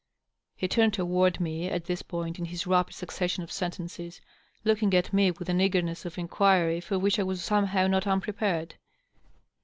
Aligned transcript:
He 0.55 0.67
turned 0.67 0.95
toward 0.95 1.39
me 1.39 1.69
at 1.69 1.85
this 1.85 2.01
point 2.01 2.39
in 2.39 2.45
his 2.45 2.65
rapid 2.65 2.95
succession 2.95 3.43
of 3.43 3.51
sentences, 3.51 4.19
looking 4.63 4.95
at 4.95 5.13
me 5.13 5.29
with 5.29 5.47
an 5.47 5.61
eager 5.61 5.79
ness 5.83 6.05
of 6.05 6.17
inquiry 6.17 6.79
for 6.81 6.97
which 6.97 7.19
I 7.19 7.23
was 7.23 7.43
somehow 7.43 7.85
not 7.85 8.07
unprepared. 8.07 8.73